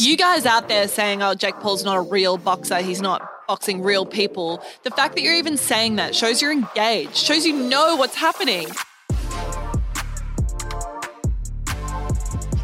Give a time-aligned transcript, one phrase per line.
[0.00, 3.82] You guys out there saying, oh, Jake Paul's not a real boxer, he's not boxing
[3.82, 4.62] real people.
[4.84, 8.68] The fact that you're even saying that shows you're engaged, shows you know what's happening.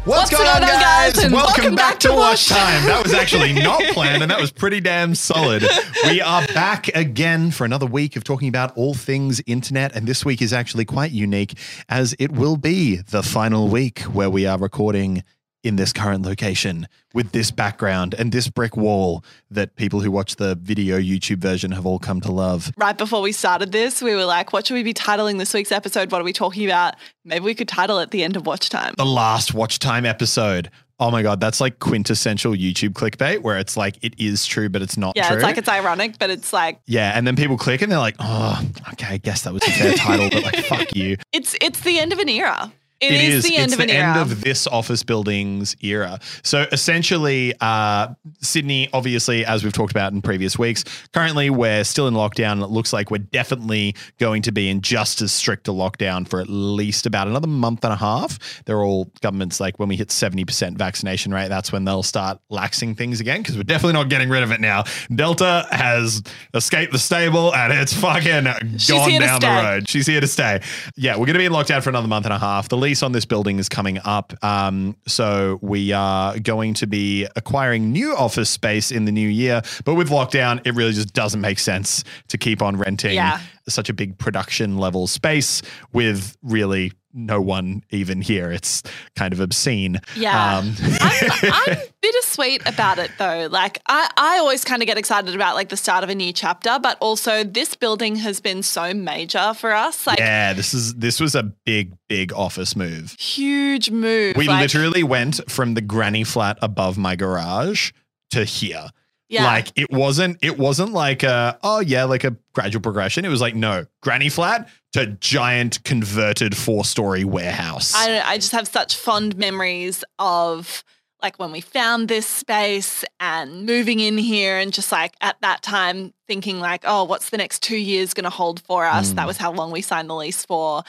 [0.05, 1.17] What's, going on, guys?
[1.17, 2.85] And welcome, back, to Watch Time.
[2.85, 5.65] That was actually not planned, and that was pretty damn solid.
[6.05, 10.23] We are back again for another week of talking about all things internet, and this
[10.23, 11.57] week is actually quite unique
[11.89, 15.23] as it will be the final week where we are recording
[15.65, 20.35] in this current location with this background and this brick wall that people who watch
[20.35, 22.71] the video YouTube version have all come to love.
[22.77, 25.71] Right before we started this, we were like, what should we be titling this week's
[25.71, 26.11] episode?
[26.11, 26.95] What are we talking about?
[27.23, 28.93] Maybe we could title it The End of Watch Time.
[28.97, 30.69] The last watch time episode.
[30.97, 34.81] Oh my god, that's like quintessential YouTube clickbait where it's like it is true but
[34.81, 35.35] it's not Yeah, true.
[35.37, 38.15] it's like it's ironic, but it's like yeah, and then people click and they're like,
[38.19, 38.61] "Oh,
[38.93, 41.99] okay, I guess that was a fair title, but like fuck you." it's it's the
[41.99, 42.71] end of an era.
[43.01, 43.43] It is.
[43.43, 46.19] the end of an the end of this office building's era.
[46.43, 48.09] So essentially, uh,
[48.41, 52.53] Sydney, obviously, as we've talked about in previous weeks, currently we're still in lockdown.
[52.53, 56.27] And it looks like we're definitely going to be in just as strict a lockdown
[56.27, 58.63] for at least about another month and a half.
[58.65, 62.95] They're all governments like when we hit 70% vaccination rate, that's when they'll start laxing
[62.95, 64.83] things again because we're definitely not getting rid of it now.
[65.13, 66.23] Delta has
[66.53, 68.45] escaped the stable and it's fucking
[68.77, 69.89] She's gone down the road.
[69.89, 70.61] She's here to stay.
[70.95, 72.69] Yeah, we're going to be in lockdown for another month and a half.
[72.69, 74.31] The lease on this building is coming up.
[74.43, 79.63] Um, so we are going to be acquiring new office space in the new year.
[79.85, 83.39] But with lockdown, it really just doesn't make sense to keep on renting Yeah.
[83.67, 85.63] such a big production level space
[85.93, 88.51] with really no one even here.
[88.51, 88.83] It's
[89.15, 89.99] kind of obscene.
[90.15, 90.57] Yeah.
[90.57, 93.47] Um, I'm, I'm bittersweet about it though.
[93.49, 96.33] Like I, I always kind of get excited about like the start of a new
[96.33, 100.05] chapter, but also this building has been so major for us.
[100.05, 103.15] Like yeah, this is this was a big, big office move.
[103.17, 104.35] huge move.
[104.35, 107.91] We like, literally went from the granny flat above my garage
[108.31, 108.89] to here.
[109.29, 109.45] Yeah.
[109.45, 113.25] Like it wasn't it wasn't like a oh yeah, like a gradual progression.
[113.25, 117.93] It was like no, granny flat to giant converted four-story warehouse.
[117.95, 120.83] I I just have such fond memories of
[121.25, 125.63] like when we found this space and moving in here and just like at that
[125.63, 129.15] time thinking like oh what's the next 2 years going to hold for us Mm.
[129.15, 130.83] that was how long we signed the lease for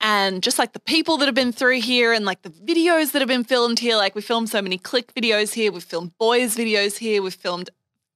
[0.00, 3.20] and just like the people that have been through here and like the videos that
[3.22, 6.54] have been filmed here like we filmed so many click videos here we've filmed boys
[6.56, 7.68] videos here we've filmed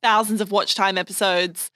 [0.02, 1.70] thousands of watch time episodes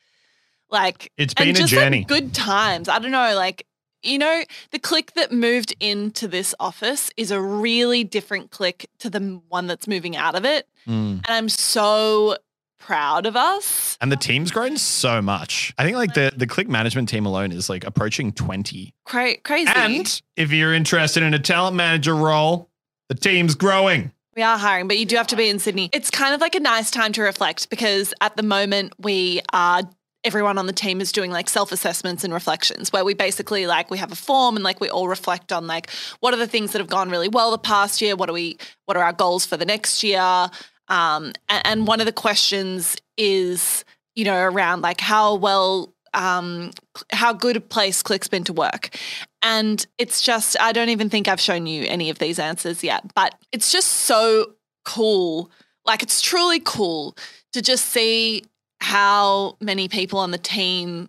[0.71, 2.05] like it's been a just, like, journey.
[2.05, 2.89] good times.
[2.89, 3.67] I don't know, like
[4.03, 9.11] you know, the click that moved into this office is a really different click to
[9.11, 11.21] the one that's moving out of it, Mm.
[11.25, 12.37] and I'm so
[12.79, 13.99] proud of us.
[14.01, 15.75] And the team's grown so much.
[15.77, 18.95] I think like the the click management team alone is like approaching 20.
[19.05, 19.71] Cra- crazy.
[19.75, 22.71] And if you're interested in a talent manager role,
[23.09, 24.13] the team's growing.
[24.37, 25.91] We are hiring, but you do have to be in Sydney.
[25.93, 29.83] It's kind of like a nice time to reflect because at the moment we are
[30.25, 33.99] everyone on the team is doing like self-assessments and reflections where we basically like we
[33.99, 36.79] have a form and like we all reflect on like what are the things that
[36.79, 39.57] have gone really well the past year, what are we what are our goals for
[39.57, 40.49] the next year?
[40.89, 46.71] Um and, and one of the questions is, you know, around like how well um
[47.13, 48.97] how good a place Click's been to work.
[49.43, 53.15] And it's just, I don't even think I've shown you any of these answers yet,
[53.15, 54.55] but it's just so
[54.85, 55.51] cool.
[55.87, 57.17] Like, it's truly cool
[57.53, 58.45] to just see
[58.81, 61.09] how many people on the team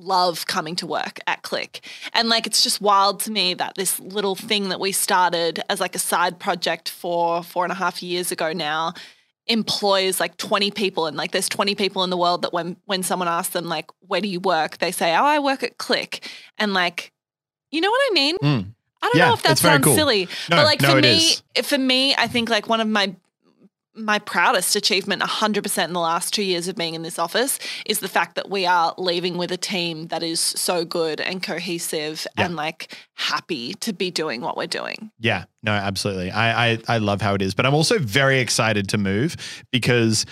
[0.00, 1.80] love coming to work at Click.
[2.14, 5.80] And like, it's just wild to me that this little thing that we started as
[5.80, 8.92] like a side project for four and a half years ago now
[9.48, 13.02] employs like 20 people and like there's 20 people in the world that when when
[13.02, 16.28] someone asks them like where do you work they say oh i work at click
[16.58, 17.12] and like
[17.70, 18.66] you know what i mean Mm.
[19.00, 19.94] i don't Yeah, know if that sounds cool.
[19.94, 21.42] silly No, but like no, for me is.
[21.66, 23.14] for me i think like one of my
[23.98, 28.00] my proudest achievement 100% in the last two years of being in this office is
[28.00, 32.26] the fact that we are leaving with a team that is so good and cohesive
[32.38, 32.44] Yeah.
[32.46, 36.30] and like happy to be doing what we're doing Yeah, no, absolutely.
[36.30, 39.36] I, I I love how it is, but I'm also very excited to move
[39.72, 40.24] because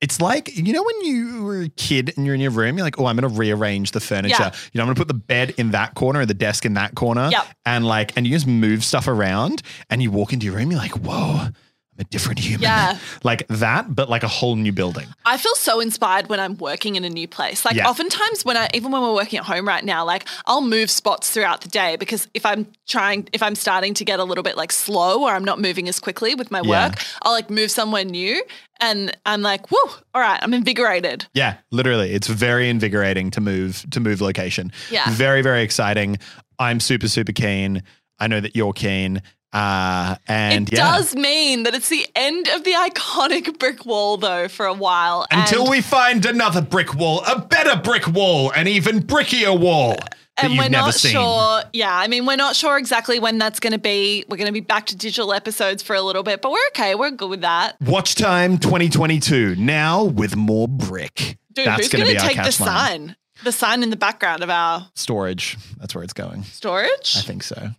[0.00, 2.84] It's like, you know, when you were a kid and you're in your room, you're
[2.84, 4.36] like, oh, I'm going to rearrange the furniture.
[4.38, 4.52] Yeah.
[4.72, 6.74] You know, I'm going to put the bed in that corner and the desk in
[6.74, 7.30] that corner.
[7.32, 7.46] Yep.
[7.64, 10.80] And like, and you just move stuff around and you walk into your room, you're
[10.80, 11.46] like, whoa,
[11.96, 12.62] I'm a different human.
[12.62, 12.98] Yeah.
[13.22, 15.06] like that, but like a whole new building.
[15.24, 17.64] I feel so inspired when I'm working in a new place.
[17.64, 17.88] Like Yeah.
[17.88, 21.30] oftentimes when I even when we're working at home right now, like I'll move spots
[21.30, 24.56] throughout the day because if I'm trying if I'm starting to get a little bit
[24.56, 26.88] like slow or I'm not moving as quickly with my Yeah.
[26.88, 28.42] work, I'll like move somewhere new
[28.80, 31.26] and I'm like, whoa, all right, I'm invigorated.
[31.32, 32.10] Yeah, literally.
[32.12, 34.72] It's very invigorating to move to move location.
[34.90, 35.08] Yeah.
[35.10, 36.18] Very, very exciting.
[36.58, 37.82] I'm super, super keen.
[38.18, 39.22] I know that you're keen.
[39.54, 40.96] Uh and it yeah.
[40.96, 45.26] does mean that it's the end of the iconic brick wall though for a while.
[45.30, 49.96] Until and, we find another brick wall, a better brick wall, an even brickier wall
[50.36, 51.12] that and we're not seen.
[51.12, 51.62] sure.
[51.72, 54.24] Yeah, I mean, we're not sure exactly when that's going to be.
[54.28, 56.94] We're going to be back to digital episodes for a little bit, but we're okay.
[56.94, 57.80] We're good with that.
[57.80, 59.56] Watch time 2022.
[59.56, 61.38] Now with more brick.
[61.52, 63.16] Dude, That's who's going to be to our take the sign?
[63.44, 65.56] The sign in the background of our Storage.
[65.78, 66.42] That's where it's going.
[66.44, 67.16] storage?
[67.16, 67.70] I think so.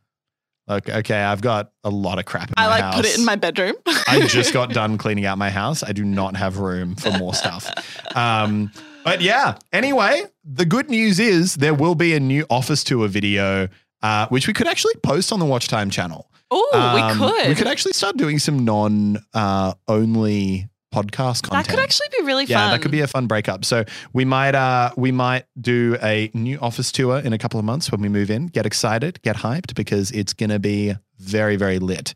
[0.68, 2.96] Look, okay, I've got a lot of crap in I my like house.
[2.96, 3.76] put it in my bedroom.
[4.08, 5.84] I just got done cleaning out my house.
[5.84, 7.70] I do not have room for more stuff.
[8.16, 8.72] Um,
[9.04, 13.68] but yeah, anyway, the good news is there will be a new office tour video,
[14.02, 16.32] uh, which we could actually post on the Watch Time channel.
[16.50, 17.50] Oh, Um, we could.
[17.50, 22.46] We could actually start doing some non uh, only podcast that could actually be really
[22.46, 22.72] yeah, fun.
[22.72, 23.66] that could be a fun breakup.
[23.66, 23.84] So
[24.14, 27.92] we might uh we might do a new office tour in a couple of months
[27.92, 28.48] when we move in.
[28.48, 32.14] Get excited, get hyped because it's gonna be very very lit.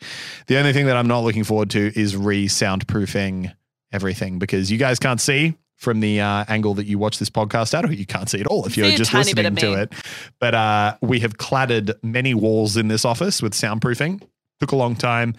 [0.47, 3.53] The only thing that I'm not looking forward to is re soundproofing
[3.91, 7.73] everything because you guys can't see from the uh, angle that you watch this podcast
[7.73, 9.93] at, or you can't see it all if you're just listening to it.
[10.39, 14.21] But uh, we have cladded many walls in this office with soundproofing.
[14.59, 15.35] Took a long time,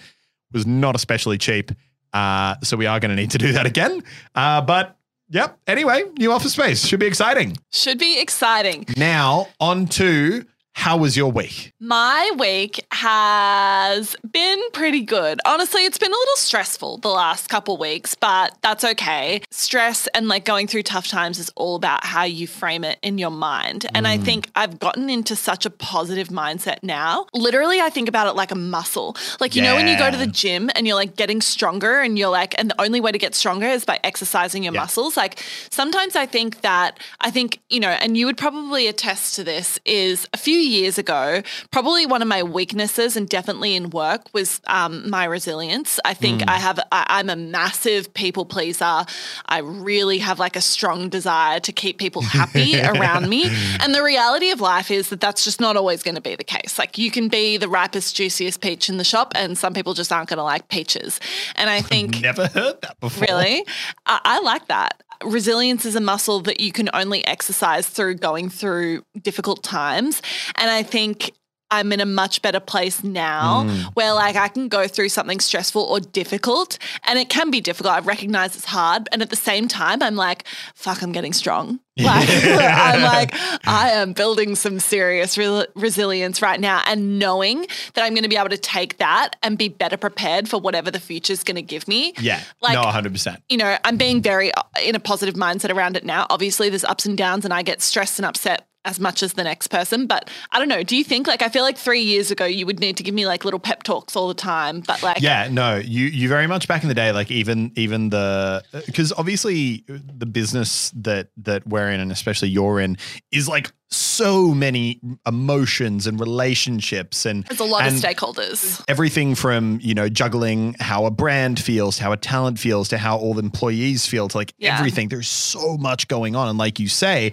[0.52, 1.70] was not especially cheap.
[2.12, 4.02] Uh, so we are going to need to do that again.
[4.34, 4.96] Uh, but
[5.28, 5.58] yep.
[5.66, 7.56] Anyway, new office space should be exciting.
[7.72, 8.86] Should be exciting.
[8.96, 11.72] Now on to how was your week?
[11.78, 15.40] My week has been pretty good.
[15.44, 19.42] Honestly, it's been a little stressful the last couple weeks, but that's okay.
[19.50, 23.18] Stress and like going through tough times is all about how you frame it in
[23.18, 23.86] your mind.
[23.94, 24.24] And I mm.
[24.24, 27.26] think I've gotten into such a positive mindset now.
[27.34, 29.16] Literally, I think about it like a muscle.
[29.40, 32.18] Like, you know, when you go to the gym and you're like getting stronger and
[32.18, 34.80] you're like, and the only way to get stronger is by exercising your Yeah.
[34.80, 35.16] muscles.
[35.16, 39.44] Like, sometimes I think that, I think, you know, and you would probably attest to
[39.44, 44.22] this, is a few years ago, probably one of my weaknesses and definitely in work
[44.32, 45.98] was um, my resilience.
[46.04, 49.04] I think I have, I, I'm a massive people pleaser.
[49.46, 53.44] I really have like a strong desire to keep people happy around me.
[53.80, 56.44] And the reality of life is that that's just not always going to be the
[56.44, 56.78] case.
[56.78, 60.12] Like you can be the ripest, juiciest peach in the shop, and some people just
[60.12, 61.20] aren't going to like peaches.
[61.56, 63.26] And I think Never heard that before.
[63.26, 63.64] Really?
[64.06, 65.02] I, I like that.
[65.22, 70.22] Resilience is a muscle that you can only exercise through going through difficult times.
[70.56, 71.32] And I think
[71.70, 73.64] I'm in a much better place now
[73.94, 77.94] where like I can go through something stressful or difficult and it can be difficult.
[77.94, 79.08] I recognize it's hard.
[79.12, 80.44] And at the same time, I'm like,
[80.74, 81.80] fuck, I'm getting strong.
[82.00, 83.34] Like, I'm like,
[83.68, 88.28] I am building some serious re- resilience right now and knowing that I'm going to
[88.30, 91.56] be able to take that and be better prepared for whatever the future is going
[91.56, 92.40] to give me Yeah.
[92.62, 93.36] Like- no, 100%.
[93.50, 96.26] you know, I'm being very uh, in a positive mindset around it now.
[96.30, 99.44] Obviously, there's ups and downs, and I get stressed and upset as much as the
[99.44, 100.06] next person.
[100.06, 100.82] But I don't know.
[100.82, 103.14] Do you think like I feel like three years ago you would need to give
[103.14, 104.80] me like little pep talks all the time?
[104.80, 108.10] But like, Yeah, no, you you very much back in the day, like even even
[108.10, 112.96] the uh, because obviously the business that that we're in and especially you're in
[113.30, 118.82] is like so many emotions and relationships and there's a lot and of stakeholders.
[118.86, 122.98] everything from you know juggling how a brand feels to how a talent feels to
[122.98, 124.78] how all the employees feel to like Yeah.
[124.78, 127.32] everything there's so much going on and like you say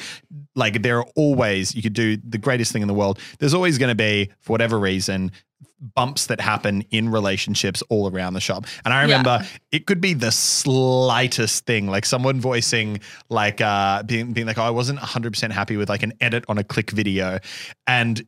[0.55, 3.77] like there are always you could do the greatest thing in the world there's always
[3.77, 5.31] going to be for whatever reason
[5.79, 10.13] bumps that happen in relationships all around the shop and i remember it could be
[10.13, 15.51] the slightest thing like someone voicing like uh being, being like oh i wasn't 100%
[15.51, 17.37] happy with like an edit on a click video
[17.85, 18.25] and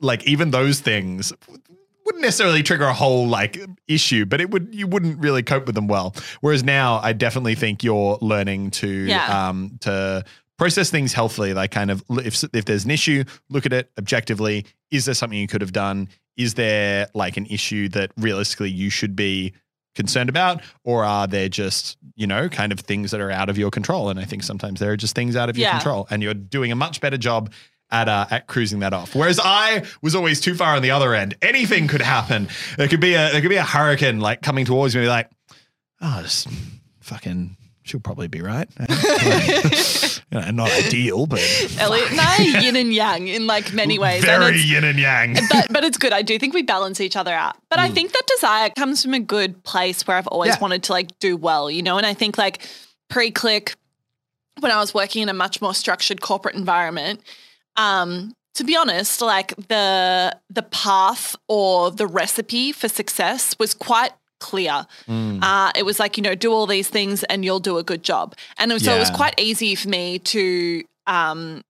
[0.00, 1.32] like even those things
[2.04, 5.74] wouldn't necessarily trigger a whole like issue, but it would you wouldn't really cope with
[5.74, 6.14] them well.
[6.40, 9.48] Whereas now, I definitely think you're learning to Yeah.
[9.48, 10.24] um to
[10.56, 11.52] process things healthily.
[11.52, 14.64] Like kind of if if there's an issue, look at it objectively.
[14.90, 16.08] Is there something you could have done?
[16.38, 19.52] Is there like an issue that realistically you should be
[19.94, 23.58] concerned about or are there just you know kind of things that are out of
[23.58, 26.22] your control and i think sometimes there are just things out of your control and
[26.22, 27.50] you're doing a much better job
[27.90, 29.14] at uh, at cruising that off.
[29.14, 31.36] Whereas I was always too far on the other end.
[31.40, 32.48] Anything could happen.
[32.76, 35.30] There could be a there could be a hurricane like coming towards me, like,
[36.00, 36.48] oh, just
[37.00, 37.56] fucking
[37.88, 38.68] she'll probably be right.
[40.30, 41.40] You know, not ideal, but
[41.78, 44.22] Elliot and I yin and yang in like many ways.
[44.22, 45.34] very it's- yin and yang.
[45.50, 46.12] but but it's good.
[46.12, 47.56] I do think we balance each other out.
[47.70, 50.54] But I think that desire comes from a good place where I've always Mm.
[50.56, 50.60] Yeah.
[50.60, 51.96] wanted to like do well, you know.
[51.96, 52.60] And I think like
[53.08, 53.74] pre-click,
[54.60, 57.20] when I was working in a much more structured corporate environment,
[57.76, 64.12] um, to be honest, like the the path or the recipe for success was quite
[64.40, 64.86] clear.
[65.06, 65.42] Mm.
[65.42, 68.02] Uh, it was like you know do all these things and you'll do a good
[68.02, 70.84] job, and so it was quite easy for me to.
[71.06, 71.62] Um,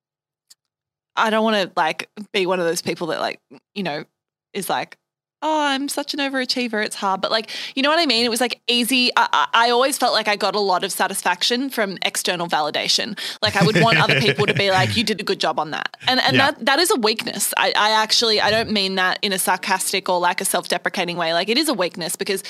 [1.17, 3.41] I don't want to like be one of those people that like
[3.75, 4.05] you know
[4.53, 4.97] is like
[5.43, 8.25] oh i'm such an overachiever it's hard but like you know what i mean?
[8.25, 10.91] It was like easy i, I, I always felt like i got a lot of
[10.93, 13.19] satisfaction from external validation.
[13.43, 15.71] Like i would want other people to be like you did a good job on
[15.71, 15.97] that.
[16.07, 16.51] And and Yeah.
[16.51, 17.55] that that is a weakness.
[17.57, 21.33] I, I actually i don't mean that in a sarcastic or like a self-deprecating way.
[21.33, 22.43] Like it is a weakness because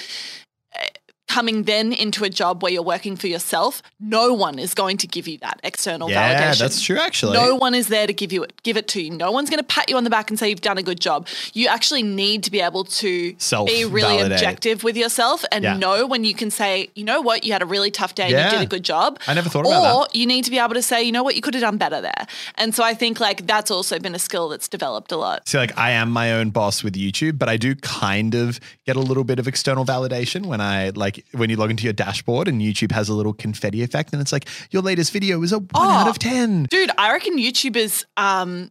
[1.28, 5.06] coming then into a job where you're working for yourself no one is going to
[5.06, 6.12] give you that external validation.
[6.12, 6.98] yeah, validation that's true.
[6.98, 9.10] Actually, no one is there to give you it, give it to you.
[9.10, 11.00] No one's going to pat you on the back and say you've done a good
[11.00, 11.26] job.
[11.52, 13.34] You actually need to be able to
[13.66, 15.76] be really objective with yourself and Yeah.
[15.76, 18.32] know when you can say, you know what, you had a really tough day and
[18.52, 19.18] you did a good job.
[19.26, 20.14] I never thought about or that.
[20.14, 22.00] you need to be able to say, you know what, you could have done better
[22.00, 22.26] there.
[22.56, 25.48] And so I think like that's also been a skill that's developed a lot.
[25.48, 28.96] See, like I am my own boss with YouTube, but I do kind of get
[28.96, 32.48] a little bit of external validation when I like when you log into your dashboard
[32.48, 35.58] and YouTube has a little confetti effect and it's like your latest video is a
[35.58, 35.88] one Oh.
[35.90, 36.64] out of ten.
[36.70, 38.70] Dude, I reckon YouTubers um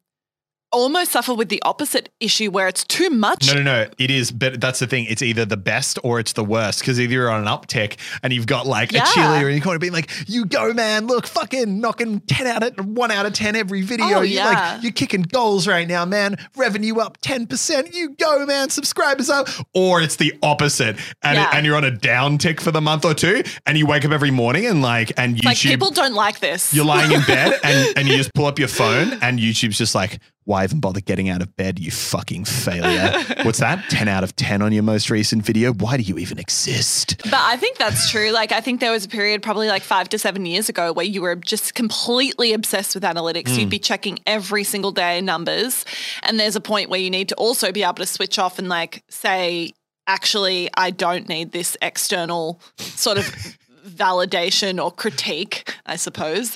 [0.72, 3.48] almost suffer with the opposite issue where it's too much.
[3.48, 3.88] No, no, no.
[3.98, 5.06] It is, but that's the thing.
[5.10, 8.34] It's either the best or it's the worst because either you're on an uptick and
[8.34, 9.04] you've got like Yeah.
[9.04, 11.08] a cheerleader in your corner being like, "You go, man!
[11.08, 14.06] Look, fucking knocking ten out of one out of ten every video.
[14.18, 14.46] Oh, you yeah.
[14.74, 16.38] like you're kicking goals right now, man.
[16.56, 17.94] Revenue up ten percent.
[17.94, 18.70] You go, man.
[18.70, 21.50] Subscribers up." Or it's the opposite, and Yeah.
[21.54, 24.12] and you're on a down tick for the month or two, and you wake up
[24.12, 25.46] every morning and like and YouTube.
[25.46, 26.74] like people don't like this.
[26.74, 29.96] you're lying in bed and, and you just pull up your phone and YouTube's just
[29.96, 33.22] like, why even bother getting out of bed, you fucking failure?
[33.44, 33.84] What's that?
[33.90, 35.74] 10 out of 10 on your most recent video?
[35.74, 37.22] Why do you even exist?
[37.26, 38.32] But I think that's true.
[38.32, 41.06] Like, I think there was a period probably like five to seven years ago where
[41.06, 43.50] you were just completely obsessed with analytics.
[43.50, 43.60] Hmm.
[43.60, 45.84] You'd be checking every single day numbers.
[46.24, 48.70] And there's a point where you need to also be able to switch off and
[48.70, 49.74] like say,
[50.08, 53.26] actually, I don't need this external sort of
[53.86, 56.56] validation or critique, I suppose.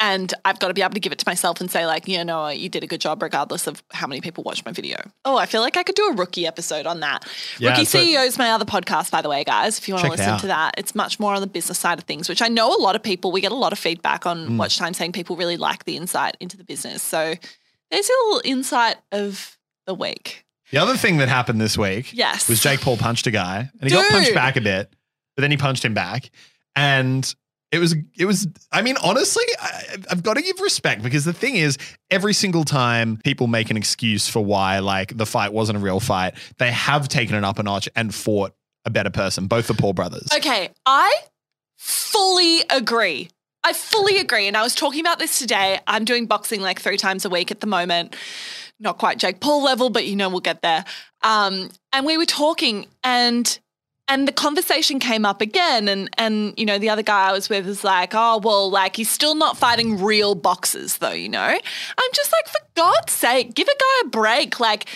[0.00, 2.24] And I've got to be able to give it to myself and say, like, you
[2.24, 4.96] know, you did a good job regardless of how many people watched my video.
[5.24, 7.26] Oh, I feel like I could do a rookie episode on that.
[7.58, 9.76] Yeah, rookie so- CEO is my other podcast, by the way, guys.
[9.78, 12.04] If you want to listen to that, it's much more on the business side of
[12.04, 14.50] things, which I know a lot of people, we get a lot of feedback on
[14.50, 14.56] Mm.
[14.58, 17.02] Watch Time saying people really like the insight into the business.
[17.02, 17.34] So
[17.90, 20.44] there's a little insight of the week.
[20.70, 22.48] The other thing that happened this week Yes.
[22.48, 24.92] was Jake Paul punched a guy and he got punched back a bit,
[25.34, 26.30] but then he punched him back.
[26.76, 27.34] And
[27.70, 31.32] it was, it was, I mean, honestly, I, I've got to give respect because the
[31.32, 31.76] thing is,
[32.10, 36.00] every single time people make an excuse for why, like, the fight wasn't a real
[36.00, 39.74] fight, they have taken it up a notch and fought a better person, both the
[39.74, 40.26] Paul brothers.
[40.34, 41.14] Okay, I
[41.76, 43.28] fully agree.
[43.64, 44.46] I fully agree.
[44.46, 45.80] And I was talking about this today.
[45.86, 48.16] I'm doing boxing like three times a week at the moment.
[48.80, 50.84] Not quite Jake Paul level, but you know, we'll get there.
[51.22, 53.58] Um, and we were talking and
[54.08, 57.48] and the conversation came up again and and you know the other guy I was
[57.48, 61.38] with was like oh well like he's still not fighting real boxers though you know?
[61.40, 64.86] I'm just like for God's sake give a guy a break like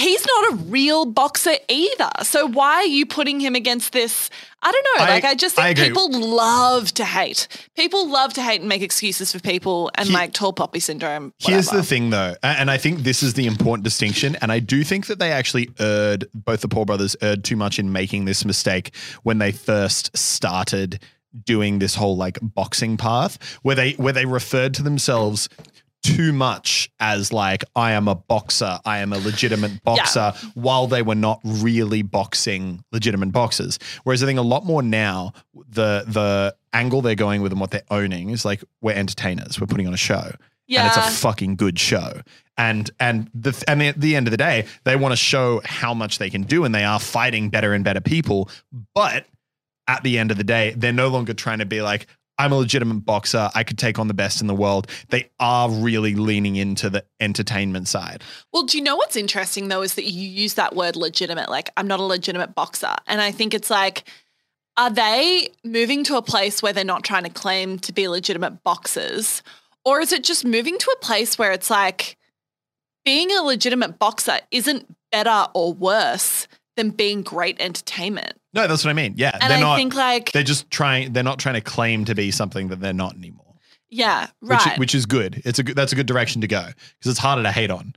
[0.00, 2.10] he's not a real boxer either.
[2.22, 4.30] So why are you putting him against this?
[4.62, 5.04] I don't know.
[5.04, 5.88] I- like I just think agree.
[5.88, 7.46] people love to hate.
[7.76, 11.32] People love to hate and make excuses for people and He- like tall poppy syndrome.
[11.38, 14.36] Here's the thing, though, and I think this is the important distinction.
[14.42, 17.78] And I do think that they actually erred, both the Paul brothers erred too much
[17.78, 21.00] in making this mistake when they first started
[21.46, 25.48] doing this whole like boxing path, where they where they referred to themselves
[26.02, 31.02] too much as like I am a boxer, I am a legitimate boxer, while they
[31.02, 33.78] were not really boxing legitimate boxers.
[34.04, 37.70] Whereas I think a lot more now, the the angle they're going with and what
[37.70, 40.30] they're owning is like we're entertainers, we're putting on a show
[40.68, 40.80] Yeah.
[40.80, 42.22] and it's a fucking good show.
[42.56, 45.94] And and the and at the end of the day, they want to show how
[45.94, 48.48] much they can do, and they are fighting better and better people.
[48.94, 49.26] But
[49.88, 52.06] at the end of the day, they're no longer trying to be like,
[52.40, 53.50] I'm a legitimate boxer.
[53.54, 54.86] I could take on the best in the world.
[55.10, 58.24] They are really leaning into the entertainment side.
[58.50, 61.50] Well, do you know what's interesting though is that you use that word legitimate.
[61.50, 62.94] Like, I'm not a legitimate boxer.
[63.06, 64.04] And I think it's like,
[64.78, 68.64] are they moving to a place where they're not trying to claim to be legitimate
[68.64, 69.42] boxers?
[69.84, 72.16] Or is it just moving to a place where it's like
[73.04, 78.39] being a legitimate boxer isn't better or worse than being great entertainment?
[78.52, 79.14] No, that's what I mean.
[79.16, 79.76] Yeah, And they're I not.
[79.76, 81.12] think like they're just trying.
[81.12, 83.54] They're not trying to claim to be something that they're not anymore.
[83.90, 84.78] yeah, Which, right.
[84.78, 85.40] which is good.
[85.44, 85.76] It's a good.
[85.76, 87.94] That's a good direction to go because it's harder to hate on.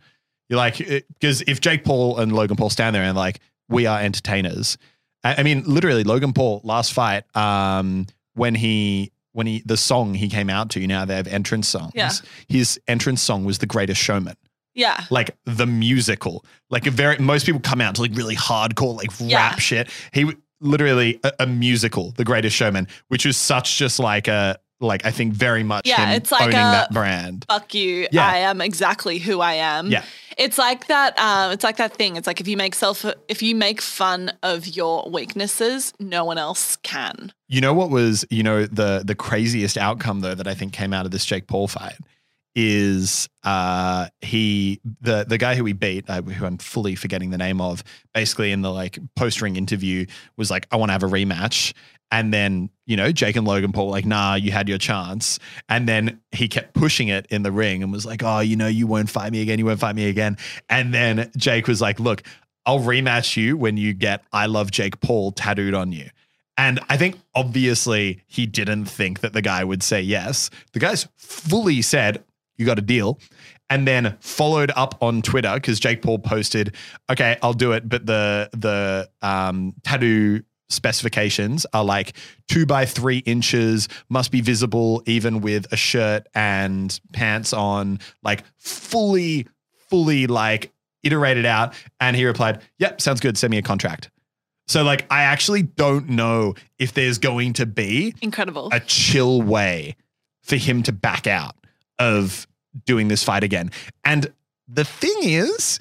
[0.50, 4.00] You're like because if Jake Paul and Logan Paul stand there and like we are
[4.00, 4.78] entertainers.
[5.24, 7.24] I, I mean, literally, Logan Paul last fight.
[7.36, 8.06] Um,
[8.36, 10.80] when he when he the song he came out to.
[10.80, 11.94] You know, they have entrance songs.
[11.96, 12.12] Yeah.
[12.48, 14.36] His entrance song was "The Greatest Showman."
[14.76, 15.04] yeah.
[15.12, 16.44] like the musical.
[16.72, 19.38] Like a very most people come out to like really hardcore like Yeah.
[19.50, 19.88] rap shit.
[20.12, 20.34] He
[20.64, 25.12] literally a, a musical, The Greatest Showman, which is such just like a like I
[25.12, 27.46] think very much Yeah, it's like owning a- that brand.
[27.50, 28.08] Fuck you.
[28.12, 28.28] Yeah.
[28.28, 29.90] I am exactly who I am.
[29.90, 30.04] Yeah.
[30.38, 31.18] It's like that.
[31.20, 32.16] Um, it's like that thing.
[32.16, 36.38] It's like if you make self, if you make fun of your weaknesses, no one
[36.38, 37.32] else can.
[37.48, 40.92] You know what was you know the the craziest outcome though that I think came
[40.92, 41.96] out of this Jake Paul fight
[42.56, 47.38] is uh he the the guy who we beat uh, who I'm fully forgetting the
[47.38, 47.84] name of
[48.14, 50.06] basically in the like post ring interview
[50.38, 51.74] was like I want to have a rematch.
[52.12, 55.40] And then you know Jake and Logan Paul were like nah you had your chance.
[55.68, 58.68] And then he kept pushing it in the ring and was like oh you know
[58.68, 60.38] you won't fight me again you won't fight me again.
[60.70, 62.24] And then Jake was like look
[62.66, 66.10] I'll rematch you when you get I love Jake Paul tattooed on you.
[66.58, 70.50] And I think obviously he didn't think that the guy would say yes.
[70.74, 72.24] The guy's fully said,
[72.58, 73.20] You got a deal.
[73.70, 76.76] And then followed up on Twitter because Jake Paul posted,
[77.10, 77.88] Okay, I'll do it.
[77.90, 82.14] But the the um, tattoo specifications are like
[82.48, 88.44] two by three inches, must be visible even with a shirt and pants on, like
[88.58, 89.48] fully,
[89.90, 90.72] fully like
[91.04, 91.74] iterated out.
[92.00, 93.38] And he replied, Yep, sounds good.
[93.38, 94.10] Send me a contract.
[94.68, 98.70] So like I actually don't know if there's going to be Incredible.
[98.72, 99.96] a chill way
[100.42, 101.56] for him to back out
[102.00, 102.48] of
[102.86, 103.72] doing this fight again.
[104.04, 104.32] And
[104.68, 105.80] the thing is,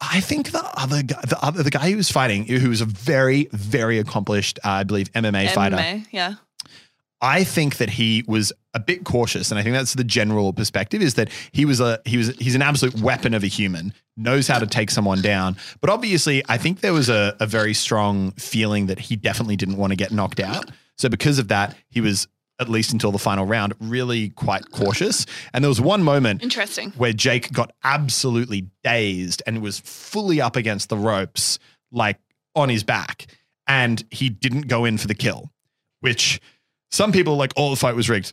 [0.00, 2.86] I think the other guy, the other the guy who was fighting, who was a
[2.86, 5.76] very very accomplished, uh, I believe, MMA, fighter.
[5.76, 6.34] MMA, yeah.
[7.20, 11.00] I think that he was a bit cautious, and I think that's the general perspective:
[11.00, 14.46] is that he was a he was he's an absolute weapon of a human, knows
[14.46, 15.56] how to take someone down.
[15.80, 19.78] But obviously, I think there was a, a very strong feeling that he definitely didn't
[19.78, 20.70] want to get knocked out.
[20.98, 22.28] So because of that, he was
[22.60, 25.26] at least until the final round really quite cautious.
[25.52, 26.92] And there was one moment Interesting.
[26.92, 31.58] where Jake got absolutely dazed and was fully up against the ropes,
[31.90, 32.18] like
[32.54, 33.26] on his back,
[33.66, 35.50] and he didn't go in for the kill,
[36.00, 36.40] which
[36.90, 38.32] some people like, oh, the fight was rigged.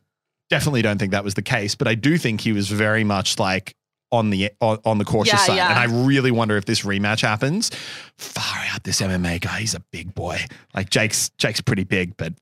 [0.50, 3.40] Definitely don't think that was the case, but I do think he was very much
[3.40, 3.76] like
[4.12, 5.70] on the on, on the cautious Yeah, side, yeah.
[5.70, 7.72] and I really wonder if this rematch happens.
[8.18, 10.40] Far out, this MMA guy, he's a big boy.
[10.76, 12.34] Like Jake's Jake's pretty big, but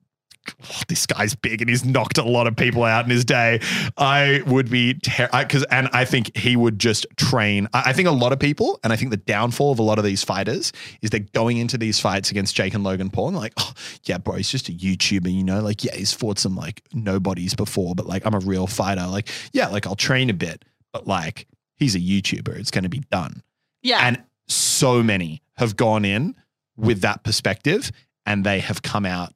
[0.63, 3.59] oh, this guy's big and he's knocked a lot of people out in his day.
[3.97, 7.67] I would be because, and I think he would just train.
[7.73, 9.97] I, I think a lot of people, and I think the downfall of a lot
[9.97, 13.37] of these fighters is they're going into these fights against Jake and Logan Paul and
[13.37, 16.55] like, oh yeah, bro, he's just a YouTuber, you know, like yeah, he's fought some
[16.55, 19.07] like nobodies before, but like I'm a real fighter.
[19.07, 22.89] Like yeah, like I'll train a bit, but like he's a YouTuber, it's going to
[22.89, 23.41] be done.
[23.81, 23.99] Yeah.
[24.05, 26.35] And so many have gone in
[26.75, 27.91] with that perspective
[28.25, 29.33] and they have come out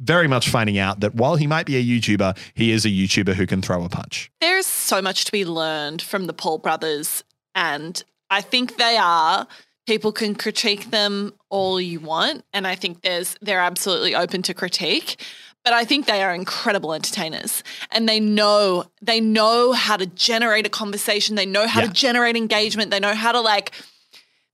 [0.00, 3.34] very much finding out that while he might be a YouTuber, he is a YouTuber
[3.34, 4.30] who can throw a punch.
[4.40, 7.22] There's so much to be learned from the Paul brothers,
[7.54, 9.46] and I think they are.
[9.86, 14.54] People can critique them all you want, and I think there's they're absolutely open to
[14.54, 15.22] critique.
[15.62, 20.66] But I think they are incredible entertainers, and they know they know how to generate
[20.66, 21.36] a conversation.
[21.36, 21.86] They know how Yeah.
[21.86, 22.90] to generate engagement.
[22.90, 23.72] They know how to like,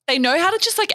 [0.06, 0.92] they know how to just like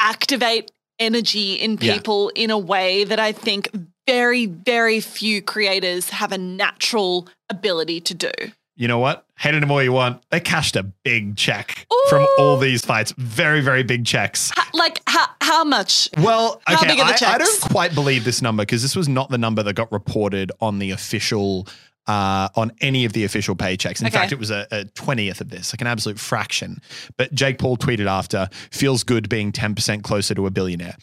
[0.00, 1.94] activate energy in Yeah.
[1.94, 3.68] people in a way that I think
[4.06, 8.30] very, very few creators have a natural ability to do.
[8.78, 9.24] You know what?
[9.38, 10.22] Hate him all you want.
[10.30, 13.12] They cashed a big check from all these fights.
[13.16, 14.52] Very, very big checks.
[14.58, 16.10] H- Like how how much?
[16.18, 18.94] Well, How okay, big are the I, I don't quite believe this number because this
[18.94, 21.66] was not the number that got reported on the official,
[22.06, 24.00] uh, on any of the official paychecks.
[24.00, 24.16] In Okay.
[24.16, 26.80] fact, it was a, 20th of this, like an absolute fraction.
[27.16, 30.96] But Jake Paul tweeted after, feels good being 10% closer to a billionaire.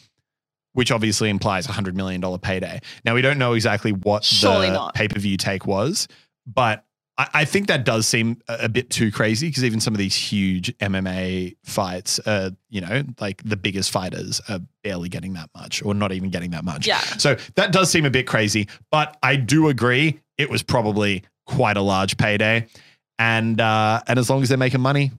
[0.73, 2.79] Which obviously implies a $100 million payday.
[3.05, 6.07] Now, we don't know exactly what Surely the pay per view take was,
[6.47, 6.83] but
[7.15, 9.99] I, I think that does seem a, a bit too crazy because even some of
[9.99, 15.51] these huge MMA fights, uh, you know, like the biggest fighters are barely getting that
[15.55, 16.87] much or not even getting that much.
[16.87, 17.01] Yeah.
[17.19, 21.77] So that does seem a bit crazy, but I do agree it was probably quite
[21.77, 22.67] a large payday.
[23.19, 25.11] And uh, and as long as they're making money,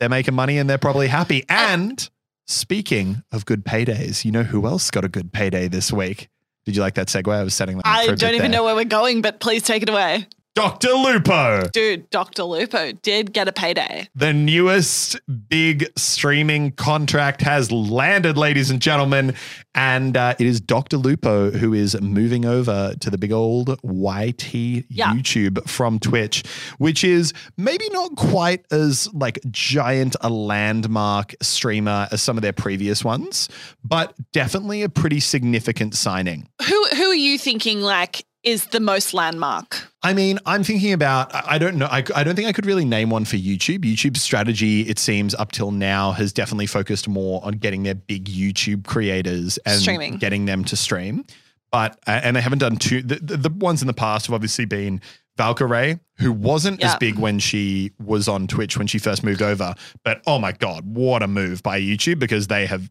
[0.00, 1.44] they're making money and they're probably happy.
[1.48, 2.08] And
[2.46, 6.28] speaking of good paydays, you know who else got a good payday this week?
[6.64, 7.32] Did you like that segue?
[7.32, 8.60] I was setting that I don't even there.
[8.60, 10.26] know where we're going, but please take it away.
[10.54, 10.90] Dr.
[10.90, 11.62] Lupo.
[11.72, 12.42] Dude, Dr.
[12.42, 14.08] Lupo did get a payday.
[14.14, 19.34] The newest big streaming contract has landed, ladies and gentlemen.
[19.74, 20.98] And uh, it is Dr.
[20.98, 25.14] Lupo who is moving over to the big old YT Yeah.
[25.14, 26.42] YouTube from Twitch,
[26.76, 32.52] which is maybe not quite as like giant a landmark streamer as some of their
[32.52, 33.48] previous ones,
[33.82, 36.46] but definitely a pretty significant signing.
[36.68, 39.88] Who who are you thinking like is the most landmark?
[40.02, 42.84] I mean, I'm thinking about, I don't know, I, I don't think I could really
[42.84, 43.80] name one for YouTube.
[43.80, 48.24] YouTube's strategy, it seems, up till now has definitely focused more on getting their big
[48.24, 50.16] YouTube creators and Streaming.
[50.16, 51.24] getting them to stream.
[51.70, 54.34] But, uh, and they haven't done two, the, the, the ones in the past have
[54.34, 55.00] obviously been
[55.38, 59.74] Valkyrae, who wasn't as big when she was on Twitch when she first moved over.
[60.04, 62.90] But oh my God, what a move by YouTube because they have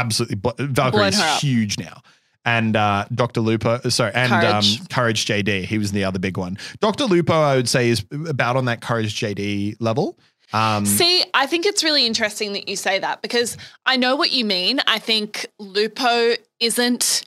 [0.00, 2.02] absolutely Valkyrae is huge now.
[2.44, 3.40] And uh, Dr.
[3.40, 4.80] Lupo, sorry, and Courage.
[4.80, 6.56] Um, Courage JD, he was the other big one.
[6.80, 7.04] Dr.
[7.04, 10.16] Lupo, I would say, is about on that Courage JD level.
[10.52, 14.30] Um, See, I think it's really interesting that you say that because I know what
[14.30, 14.80] you mean.
[14.86, 17.24] I think Lupo isn't,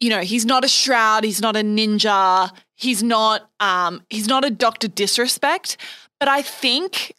[0.00, 4.44] you know, he's not a shroud, he's not a ninja, he's not um he's not
[4.44, 4.88] a Dr.
[4.88, 5.78] Disrespect,
[6.20, 7.14] but I think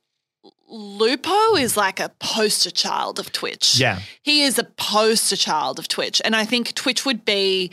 [0.70, 3.80] Lupo is like a poster child of Twitch.
[3.80, 4.00] Yeah.
[4.22, 6.22] He is a poster child of Twitch.
[6.24, 7.72] And I think Twitch would be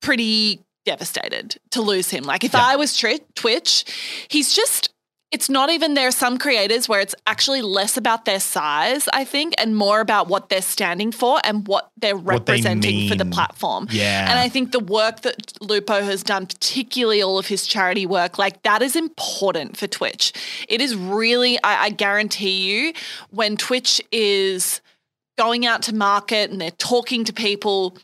[0.00, 2.24] pretty devastated to lose him.
[2.24, 2.60] Like if Yeah.
[2.64, 3.84] I was tri- Twitch,
[4.28, 4.90] he's just
[5.34, 9.24] it's not even there are some creators where it's actually less about their size, I
[9.24, 13.16] think, and more about what they're standing for and what they're What they representing for
[13.16, 13.88] the platform.
[13.90, 14.30] Yeah.
[14.30, 18.38] And I think the work that Lupo has done, particularly all of his charity work,
[18.38, 20.32] like that is important for Twitch.
[20.68, 22.92] It is really, I, I guarantee you,
[23.30, 24.80] when Twitch is
[25.36, 27.98] going out to market and they're talking to people,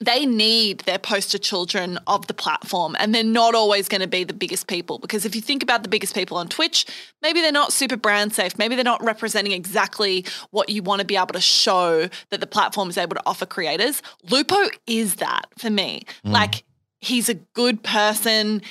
[0.00, 4.24] they need their poster children of the platform and they're not always going to be
[4.24, 6.86] the biggest people because if you think about the biggest people on Twitch
[7.22, 11.06] maybe they're not super brand safe maybe they're not representing exactly what you want to
[11.06, 14.02] be able to show that the platform is able to offer creators.
[14.28, 16.02] Lupo is that for me.
[16.24, 16.32] Mm.
[16.32, 16.64] Like
[17.00, 18.62] he's a good person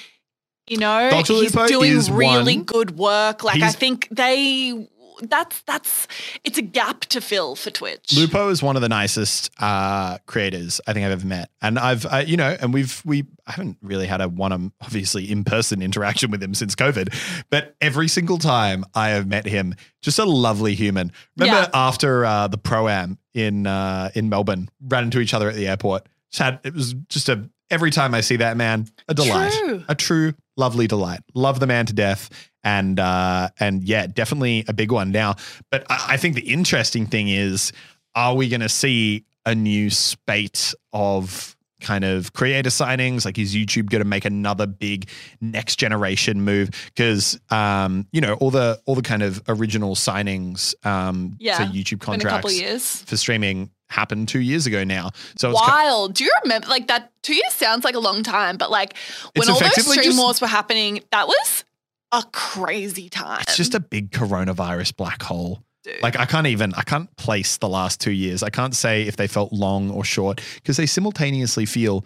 [0.67, 1.09] you know?
[1.11, 1.33] Dr.
[1.33, 3.43] he's Lupo doing really one- good work.
[3.43, 4.87] Like I think they
[5.23, 6.07] that's that's
[6.43, 10.81] it's a gap to fill for Twitch Lupo is one of the nicest uh, creators
[10.87, 13.77] I think I've ever met, and I've uh, you know, and we've we I haven't
[13.81, 17.13] really had a one obviously in person interaction with him since COVID,
[17.49, 21.11] but every single time I have met him, just a lovely human.
[21.37, 21.69] Remember Yeah.
[21.73, 25.67] after uh, the pro am in uh, in Melbourne, ran into each other at the
[25.67, 26.07] airport.
[26.31, 29.83] Just had it was just a every time I see that man, a delight, True.
[29.87, 31.19] a true lovely delight.
[31.33, 32.29] Love the man to death.
[32.65, 35.35] And uh, and yeah, definitely a big one now.
[35.71, 37.71] But I, I think the interesting thing is,
[38.15, 43.23] are we going to see a new spate of kind of creator signings?
[43.23, 45.07] Like, is YouTube going to make another big
[45.41, 46.71] next generation move?
[46.87, 51.57] Because um, you know, all the all the kind of original signings um, Yeah.
[51.57, 55.11] for YouTube contracts for streaming happened two years ago now.
[55.37, 56.15] So it's wild.
[56.15, 57.11] Do you remember like that?
[57.21, 58.95] Two years sounds like a long time, but like
[59.35, 61.63] when all those stream just- wars were happening, that was
[62.11, 63.41] a crazy time.
[63.41, 65.63] it's just a big coronavirus black hole.
[65.83, 66.01] Dude.
[66.01, 68.41] Like I can't even I can't place the last two years.
[68.41, 72.05] I can't say if they felt long or short because they simultaneously feel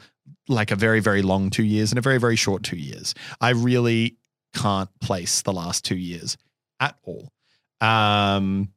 [0.50, 3.16] like a very very long two years and a very very short two years.
[3.40, 4.18] I really
[4.54, 6.36] can't place the last two years
[6.82, 7.32] at all.
[7.80, 8.70] Um,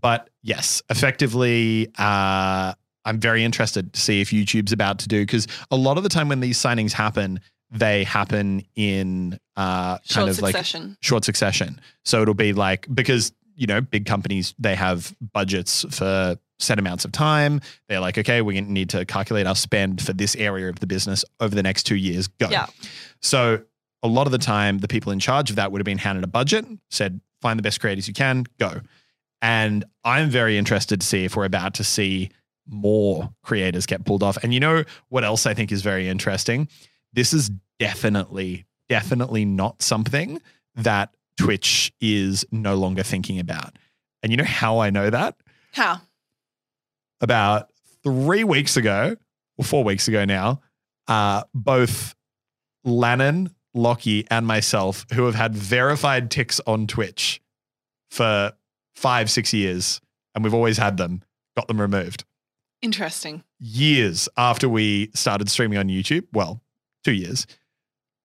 [0.00, 5.46] but yes, effectively, uh, I'm very interested to see if YouTube's about to do because
[5.70, 10.28] a lot of the time when these signings happen, they happen in uh, kind short
[10.28, 10.66] of like
[11.00, 11.80] short succession.
[12.04, 17.04] So it'll be like because you know big companies they have budgets for set amounts
[17.04, 17.60] of time.
[17.88, 21.24] They're like, okay, we need to calculate our spend for this area of the business
[21.40, 22.28] over the next two years.
[22.28, 22.48] Go.
[22.48, 22.66] Yeah.
[23.22, 23.62] So
[24.02, 26.24] a lot of the time, the people in charge of that would have been handed
[26.24, 28.80] a budget, said, find the best creators you can, go.
[29.40, 32.30] And I'm very interested to see if we're about to see
[32.66, 34.36] more creators get pulled off.
[34.42, 36.68] And you know what else I think is very interesting?
[37.12, 40.40] This is definitely, definitely not something
[40.74, 43.76] that Twitch is no longer thinking about.
[44.22, 45.36] And you know how I know that?
[45.72, 46.00] How?
[47.20, 47.70] About
[48.02, 49.16] three weeks ago,
[49.56, 50.60] or four weeks ago now,
[51.06, 52.14] uh, both
[52.86, 57.40] Lannan, Lockie, and myself, who have had verified ticks on Twitch
[58.10, 58.52] for
[58.94, 60.00] five, six years,
[60.34, 61.22] and we've always had them,
[61.56, 62.24] got them removed.
[62.82, 63.42] Interesting.
[63.58, 66.60] Years after we started streaming on YouTube, well,
[67.08, 67.46] two years,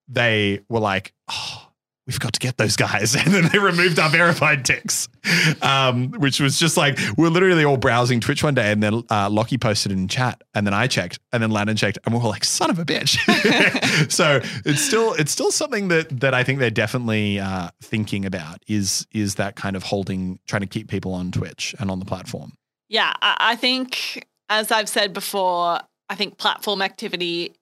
[0.08, 1.68] they were like, oh,
[2.06, 3.16] we've got to get those guys.
[3.24, 5.08] And then they removed our verified ticks,
[5.62, 8.70] um, which was just like, we're literally all browsing Twitch one day.
[8.70, 10.42] And then uh, Lockie posted in chat.
[10.54, 11.18] And then I checked.
[11.32, 11.98] And then Lannan checked.
[12.04, 13.16] And we are all like, son of a bitch.
[14.12, 18.62] so it's still it's still something that that I think they're definitely uh, thinking about
[18.66, 22.04] is is that kind of holding, trying to keep people on Twitch and on the
[22.04, 22.52] platform.
[22.90, 27.54] Yeah, I, I think, as I've said before, I think platform activity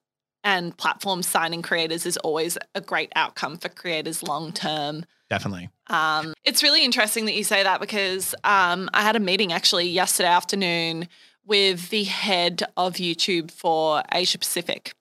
[0.44, 5.04] and platform signing creators is always a great outcome for creators long term.
[5.30, 5.70] Definitely.
[5.86, 9.88] Um, it's really interesting that you say that because um, I had a meeting actually
[9.88, 11.08] yesterday afternoon
[11.46, 14.94] with the head of YouTube for Asia Pacific.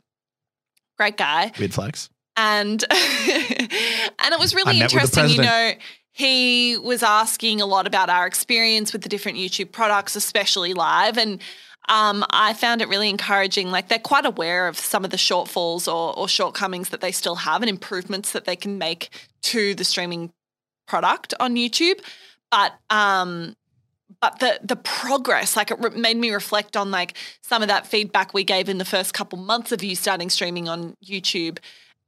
[0.98, 1.52] Great guy.
[1.60, 2.10] Weird flex.
[2.38, 5.74] And and it was really met with the interesting, you know.
[6.14, 11.18] He was asking a lot about our experience with the different YouTube products, especially live.
[11.18, 11.42] And
[11.92, 13.70] um, I found it really encouraging.
[13.70, 17.36] Like they're quite aware of some of the shortfalls or, or shortcomings that they still
[17.36, 19.10] have and improvements that they can make
[19.44, 20.32] to the streaming
[20.88, 22.00] product on YouTube.
[22.50, 23.58] But um,
[24.22, 28.34] but the the progress, like it made me reflect on like some of that feedback
[28.34, 31.60] we gave in the first couple months of you starting streaming on YouTube,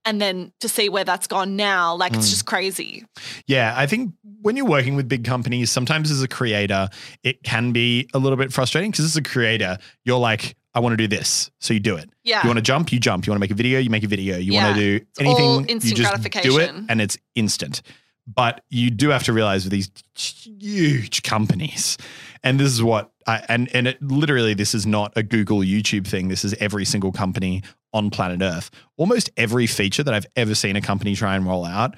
[0.06, 2.32] and then to see where that's gone now, like it's hmm.
[2.32, 3.06] just crazy.
[3.48, 6.90] Yeah, I think when you're working with big companies, sometimes as a creator,
[7.24, 10.94] it can be a little bit frustrating because as a creator, you're like, I want
[10.94, 11.52] to do this.
[11.60, 12.10] So you do it.
[12.24, 12.42] Yeah.
[12.44, 13.26] You want to jump, you jump.
[13.26, 14.38] You want to make a video, you make a video.
[14.38, 14.66] You Yeah.
[14.66, 17.82] want to do anything, you just do it and it's instant.
[18.26, 21.98] But you do have to realize with these huge companies,
[22.42, 26.08] and this is what I, and and it literally this is not a Google YouTube
[26.08, 26.30] thing.
[26.30, 28.72] This is every single company on planet Earth.
[28.98, 31.96] Almost every feature that I've ever seen a company try and roll out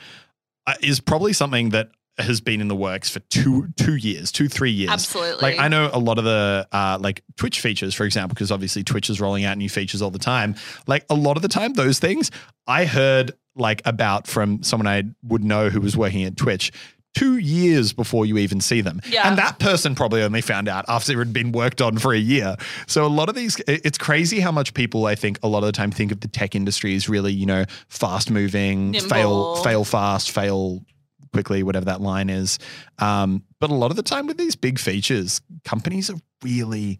[0.68, 4.48] uh, is probably something that has been in the works for two two years, two
[4.48, 4.92] three years.
[4.92, 5.42] Absolutely.
[5.42, 8.84] Like I know a lot of the uh, like Twitch features, for example, because obviously
[8.84, 10.56] Twitch is rolling out new features all the time.
[10.88, 12.32] Like a lot of the time, those things
[12.68, 16.72] I heard like about from someone I would know who was working at Twitch.
[17.16, 19.02] Two years before you even see them.
[19.08, 19.28] Yeah.
[19.28, 22.20] And that person probably only found out after it had been worked on for a
[22.20, 22.58] year.
[22.88, 25.68] So a lot of these, it's crazy how much people, I think, a lot of
[25.68, 29.56] the time think of the tech industry as really, you know, fast moving, fail, Nimble.
[29.64, 30.84] fail fast, fail
[31.32, 32.60] quickly, whatever that line is.
[33.00, 37.00] Um, but a lot of the time with these big features, companies are really,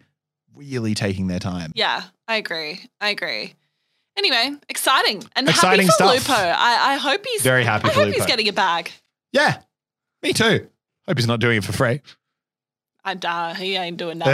[0.54, 1.72] really taking their time.
[1.74, 2.80] Yeah, I agree.
[3.02, 3.54] I agree.
[4.16, 6.28] Anyway, exciting and Exciting happy for stuff.
[6.28, 6.40] Lupo.
[6.40, 8.90] I, I hope he's Very happy I for hope he's getting a bag.
[9.32, 9.60] Yeah,
[10.26, 10.66] me too.
[11.06, 12.00] Hope he's not doing it for free.
[13.04, 14.26] I uh, he ain't doing that.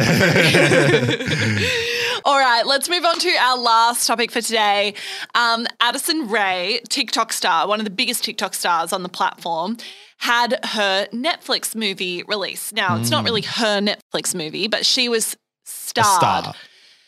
[2.25, 4.95] All right, let's move on to our last topic for today.
[5.35, 9.77] Um, Addison Rae, TikTok star, one of the biggest TikTok stars on the platform,
[10.19, 12.73] had her Netflix movie release.
[12.73, 16.45] Now, it's not really her Netflix movie, but she was starred.
[16.45, 16.55] star.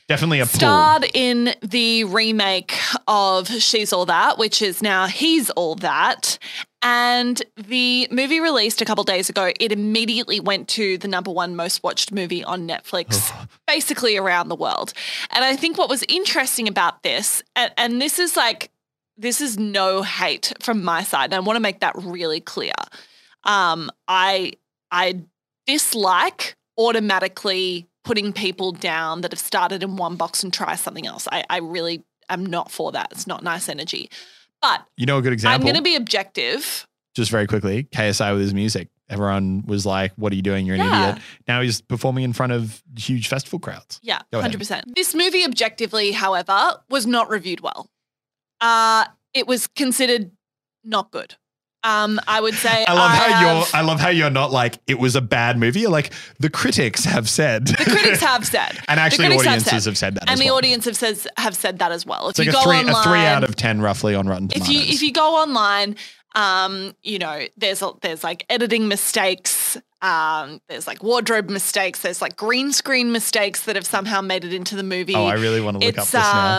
[0.06, 0.58] Definitely a pull.
[0.58, 2.76] Starred in the remake
[3.08, 6.38] of She's All That, which is now He's All That.
[6.86, 9.50] And the movie released a couple days ago.
[9.58, 13.32] It immediately went to the number one most watched movie on Netflix,
[13.66, 14.92] basically around the world.
[15.30, 18.70] And I think what was interesting about this, and, and this is like,
[19.16, 21.26] this is no hate from my side.
[21.26, 22.74] And I want to make that really clear.
[23.44, 24.52] Um, I
[24.90, 25.22] I
[25.66, 31.26] dislike automatically putting people down that have started in one box and try something else.
[31.32, 33.08] I, I really am not for that.
[33.10, 34.10] It's not nice energy.
[34.64, 35.54] But You know a good example?
[35.56, 36.86] I'm going to be objective.
[37.14, 38.88] just very quickly, KSI with his music.
[39.10, 40.64] Everyone was like, What are you doing?
[40.64, 41.10] You're an Yeah.
[41.10, 41.22] idiot.
[41.46, 44.00] Now he's performing in front of huge festival crowds.
[44.02, 44.94] Yeah, 100%.
[44.96, 47.90] This movie, objectively, however, was not reviewed well.
[48.60, 50.30] Uh, it was considered
[50.82, 51.36] not good.
[51.84, 54.78] Um, I would say I love how have- you're I love how you're not like
[54.86, 55.80] it was a bad movie.
[55.80, 57.66] You're like the critics have said.
[57.66, 58.78] The critics have said.
[58.88, 60.56] And actually critics audiences have said that And as the well.
[60.56, 62.28] audience have says have said that as well.
[62.28, 64.48] If it's like you a three online, a three out of ten roughly on Rotten
[64.48, 64.68] Tomatoes.
[64.68, 65.96] if you if you go online,
[66.34, 72.20] um, you know, there's a, there's like editing mistakes, um, there's like wardrobe mistakes, there's
[72.22, 75.14] like green screen mistakes that have somehow made it into the movie.
[75.14, 76.58] oh, I really want to look up it's this now.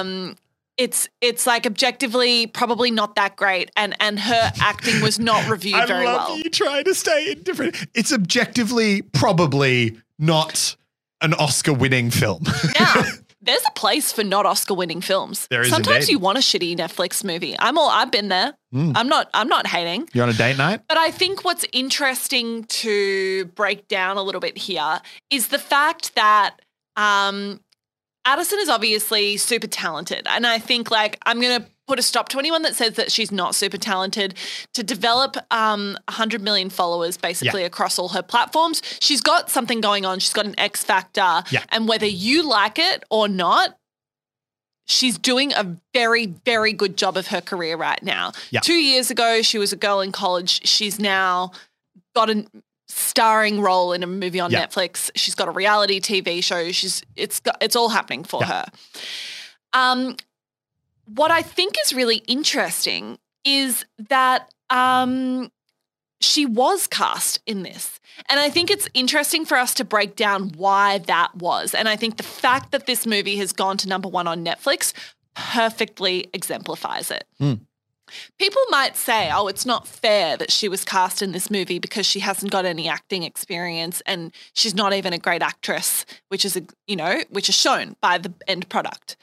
[0.78, 5.76] It's it's like objectively probably not that great and and her acting was not reviewed
[5.76, 6.38] I very love well.
[6.38, 7.88] you trying to stay indifferent.
[7.94, 10.76] It's objectively probably not
[11.22, 12.44] an Oscar winning film.
[12.76, 13.04] yeah.
[13.42, 15.48] there's a place for not Oscar winning films.
[15.50, 17.56] There is Sometimes you want a shitty Netflix movie.
[17.60, 18.54] I'm all I've been there.
[18.74, 18.94] Mm.
[18.96, 20.10] I'm not I'm not hating.
[20.14, 20.82] You're on a date night?
[20.90, 26.16] But I think what's interesting to break down a little bit here is the fact
[26.16, 26.60] that
[26.96, 27.60] um,
[28.26, 30.26] Addison is obviously super talented.
[30.30, 33.12] And I think, like, I'm going to put a stop to anyone that says that
[33.12, 34.34] she's not super talented
[34.74, 37.68] to develop um, 100 million followers basically Yeah.
[37.68, 38.82] across all her platforms.
[39.00, 40.18] She's got something going on.
[40.20, 41.44] She's got an X factor.
[41.52, 41.64] Yeah.
[41.70, 43.78] And whether you like it or not,
[44.88, 48.32] she's doing a very, very good job of her career right now.
[48.50, 48.62] Yeah.
[48.62, 50.68] Two years ago, she was a girl in college.
[50.68, 51.52] She's now
[52.16, 52.46] got a
[52.88, 54.66] starring role in a movie on Yeah.
[54.68, 55.10] Netflix.
[55.16, 56.72] She's got a reality TV show.
[56.72, 58.48] She's it's got, it's all happening for Yeah.
[58.48, 58.66] her.
[59.74, 60.16] Um,
[61.06, 65.52] what I think is really interesting is that um,
[66.22, 68.00] she was cast in this.
[68.30, 71.76] And I think it's interesting for us to break down why that was.
[71.76, 74.94] And I think the fact that this movie has gone to number one on Netflix
[75.36, 77.26] perfectly exemplifies it.
[78.40, 82.06] People might say, oh, it's not fair that she was cast in this movie because
[82.06, 86.56] she hasn't got any acting experience and she's not even a great actress, which is,
[86.56, 89.18] a, you know, which is shown by the end product.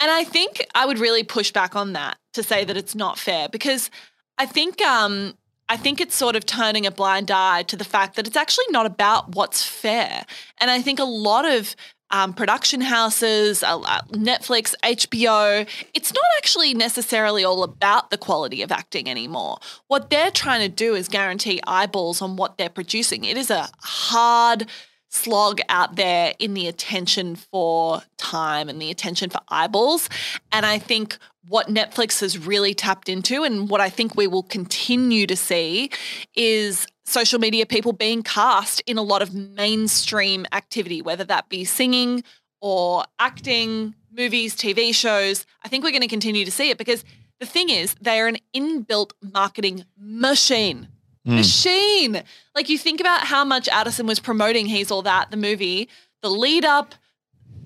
[0.00, 3.18] And I think I would really push back on that to say that it's not
[3.18, 3.90] fair because
[4.38, 5.34] I think um,
[5.68, 8.66] I think it's sort of turning a blind eye to the fact that it's actually
[8.70, 10.24] not about what's fair.
[10.58, 11.74] And I think a lot of
[12.10, 18.62] um, production houses, uh, uh, Netflix, HBO, it's not actually necessarily all about the quality
[18.62, 19.58] of acting anymore.
[19.88, 23.24] What they're trying to do is guarantee eyeballs on what they're producing.
[23.24, 24.66] It is a hard
[25.10, 30.08] slog out there in the attention for time and the attention for eyeballs.
[30.52, 34.42] And I think what Netflix has really tapped into, and what I think we will
[34.42, 35.90] continue to see,
[36.36, 41.64] is social media people being cast in a lot of mainstream activity, whether that be
[41.64, 42.22] singing
[42.60, 45.46] or acting, movies, TV shows.
[45.64, 47.04] I think we're going to continue to see it because
[47.40, 50.88] the thing is, they are an inbuilt marketing machine.
[51.24, 51.36] Hmm.
[51.36, 52.22] Machine.
[52.54, 55.88] Like you think about how much Addison was promoting He's All That, the movie,
[56.22, 56.94] the lead up,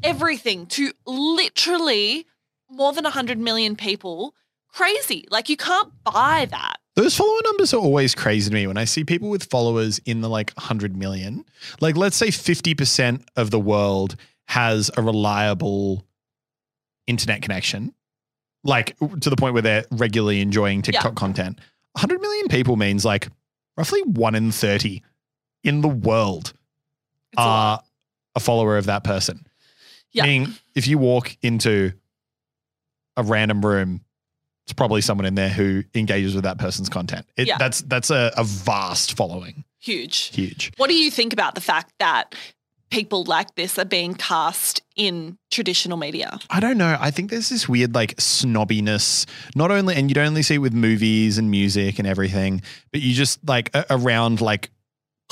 [0.03, 2.27] everything to literally
[2.69, 4.35] more than 100 million people.
[4.73, 5.27] Crazy.
[5.31, 6.82] Like you can't buy that.
[6.95, 10.21] Those follower numbers are always crazy to me when I see people with followers in
[10.21, 11.45] the like 100 million.
[11.81, 14.17] Like, let's say 50% of the world
[14.49, 16.05] has a reliable
[17.07, 17.95] internet connection,
[18.63, 21.59] like to the point where they're regularly enjoying TikTok content.
[21.93, 23.29] 100 million people means like
[23.77, 25.03] roughly one in 30
[25.65, 26.53] in the world
[27.33, 27.83] It's a are
[28.35, 29.47] a follower of that person.
[30.13, 30.25] Yeah.
[30.25, 31.93] Meaning, if you walk into
[33.17, 34.03] a random room,
[34.73, 37.27] it's probably someone in there who engages with that person's content.
[37.37, 37.59] It, Yeah.
[37.59, 39.65] That's that's a, a vast following.
[39.81, 40.35] Huge.
[40.35, 40.73] Huge.
[40.79, 42.35] What do you think about the fact that
[42.91, 46.39] people like this are being cast in traditional media?
[46.49, 46.97] I don't know.
[46.99, 50.59] I think there's this weird like snobbiness, not only, and you don't only see it
[50.59, 54.71] with movies and music and everything, but you just like around like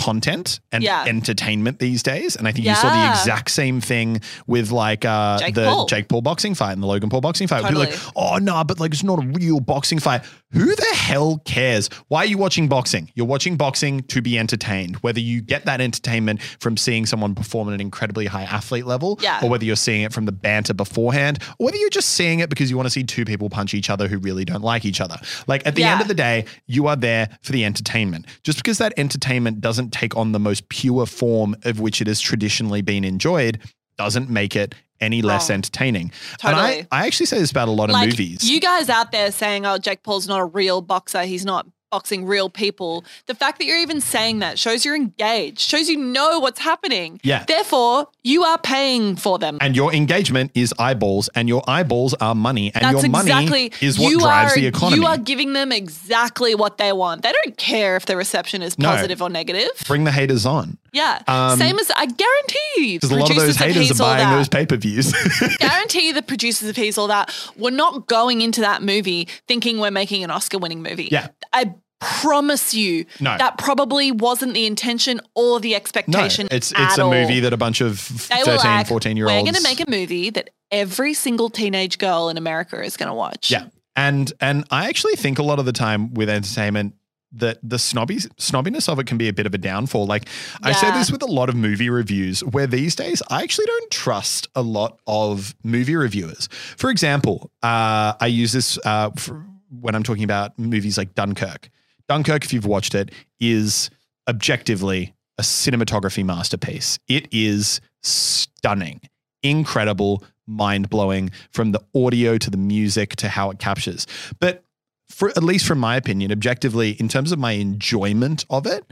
[0.00, 1.04] content and Yeah.
[1.06, 2.36] entertainment these days.
[2.36, 5.86] And I think you saw the exact same thing with like uh, Jake the Paul.
[5.86, 7.62] Jake Paul boxing fight and the Logan Paul boxing fight.
[7.64, 10.22] People are like, oh no, but like it's not a real boxing fight.
[10.52, 11.88] Who the hell cares?
[12.08, 13.10] Why are you watching boxing?
[13.14, 14.96] You're watching boxing to be entertained.
[14.96, 19.16] Whether you get that entertainment from seeing someone perform at an incredibly high athlete level,
[19.22, 19.38] Yeah.
[19.44, 22.50] or whether you're seeing it from the banter beforehand, or whether you're just seeing it
[22.50, 25.00] because you want to see two people punch each other who really don't like each
[25.00, 25.20] other.
[25.46, 28.26] Like at the end of the day, you are there for the entertainment.
[28.42, 32.20] Just because that entertainment doesn't take on the most pure form of which it has
[32.20, 33.60] traditionally been enjoyed
[33.96, 35.54] doesn't make it any less Wrong.
[35.56, 36.12] entertaining.
[36.38, 36.78] Totally.
[36.80, 38.48] And I, I actually say this about a lot of like movies.
[38.50, 41.22] you guys out there saying, "Oh, Jake Paul's not a real boxer.
[41.22, 45.60] He's not boxing real people." The fact that you're even saying that shows you're engaged.
[45.60, 47.20] Shows you know what's happening.
[47.24, 47.44] Yeah.
[47.44, 49.58] Therefore, you are paying for them.
[49.60, 53.72] and your engagement is eyeballs, and your eyeballs are money, and That's your money exactly
[53.80, 55.00] is what drives are, the economy.
[55.02, 57.22] You are giving them exactly what they want.
[57.22, 58.88] They don't care if the reception is No.
[58.90, 59.70] positive or negative.
[59.86, 60.78] Bring the haters on.
[60.92, 61.22] Yeah.
[61.29, 62.59] Um, Same as I guarantee
[62.92, 65.12] you, Because a lot of those haters are buying those pay per views.
[65.59, 69.90] guarantee the producers of He's All That were not going into that movie thinking we're
[69.90, 71.09] making an Oscar winning movie.
[71.11, 71.29] Yeah.
[71.53, 73.37] I promise you No.
[73.37, 76.48] that probably wasn't the intention or the no, expectation.
[76.50, 77.11] it's at it's a all.
[77.11, 79.37] movie that a bunch of they 13, were like, 14 year olds.
[79.37, 83.09] We're going to make a movie that every single teenage girl in America is going
[83.09, 83.50] to watch.
[83.50, 83.66] Yeah.
[83.96, 86.94] And and I actually think a lot of the time with entertainment
[87.32, 90.06] that the snobby snobbiness of it can be a bit of a downfall.
[90.06, 90.28] Like
[90.62, 93.90] I say this with a lot of movie reviews where these days I actually don't
[93.90, 96.48] trust a lot of movie reviewers.
[96.76, 101.70] For example, uh, I use this uh, for when I'm talking about movies like Dunkirk.
[102.08, 103.90] Dunkirk, if you've watched it, is
[104.28, 106.98] objectively a cinematography masterpiece.
[107.08, 109.00] It is stunning,
[109.42, 114.06] incredible, mind blowing from the audio to the music to how it captures.
[114.40, 114.64] But
[115.11, 118.85] for at least from my opinion, objectively, in terms of my enjoyment of it,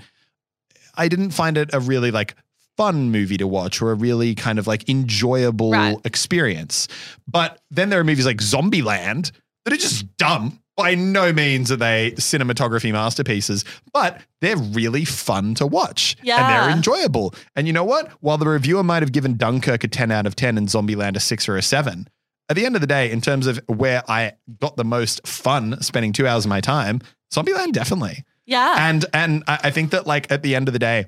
[0.97, 2.35] I didn't find it a really like
[2.77, 5.97] fun movie to watch or a really kind of like enjoyable Right.
[6.05, 6.87] experience.
[7.27, 9.33] But then there are movies like Zombieland
[9.65, 10.61] that are just dumb.
[10.77, 16.17] By no means are they cinematography masterpieces, but they're really fun to watch.
[16.21, 17.35] And they're enjoyable.
[17.57, 18.13] And you know what?
[18.21, 21.21] While the reviewer might have given Dunkirk a 10 out of 10 and Zombieland a
[21.21, 22.07] 6 or a 7,
[22.49, 25.81] at the end of the day, in terms of where I got the most fun
[25.83, 27.01] spending two hours of my time,
[27.33, 28.25] Zombieland definitely.
[28.47, 28.89] Yeah.
[28.89, 31.07] And and I, I think that like at the end of the day,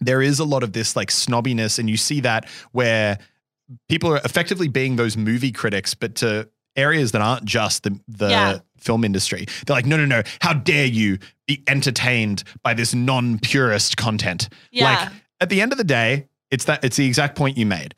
[0.00, 3.18] there is a lot of this like snobbiness, and you see that where
[3.88, 8.28] people are effectively being those movie critics, but to areas that aren't just the the
[8.30, 8.58] Yeah.
[8.78, 9.46] film industry.
[9.66, 14.48] They're like, no, no, no, how dare you be entertained by this non-purist content?
[14.70, 14.84] Yeah.
[14.84, 15.08] Like
[15.40, 17.94] at the end of the day, it's that it's the exact point you made.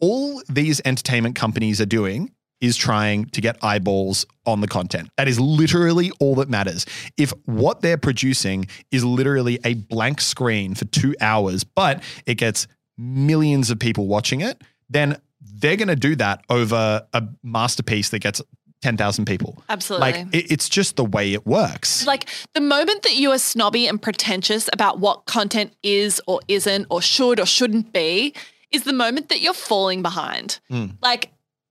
[0.00, 2.30] All these entertainment companies are doing
[2.60, 5.10] is trying to get eyeballs on the content.
[5.16, 6.86] That is literally all that matters.
[7.16, 12.66] If what they're producing is literally a blank screen for two hours, but it gets
[12.96, 18.20] millions of people watching it, then they're going to do that over a masterpiece that
[18.20, 18.40] gets
[18.82, 19.62] 10,000 people.
[19.68, 20.12] Absolutely.
[20.12, 22.06] Like it, it's just the way it works.
[22.06, 26.86] Like the moment that you are snobby and pretentious about what content is or isn't
[26.90, 28.34] or should or shouldn't be
[28.74, 30.60] is the moment that you're falling behind.
[30.68, 30.86] Hmm.
[31.00, 31.30] Like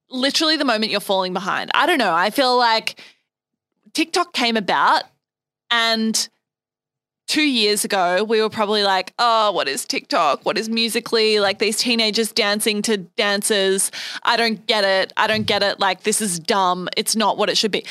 [0.10, 1.72] literally the moment you're falling behind.
[1.74, 2.14] I don't know.
[2.14, 3.00] I feel like
[3.94, 5.04] TikTok came about
[5.70, 6.30] and
[7.28, 10.46] two years ago, we were probably like, oh, what is TikTok?
[10.46, 11.40] What is Musical.ly?
[11.40, 13.92] Like these teenagers dancing to dances.
[14.24, 15.12] I don't get it.
[15.18, 15.80] I don't get it.
[15.80, 16.90] Like this is dumb.
[16.96, 17.86] It's not what it should be.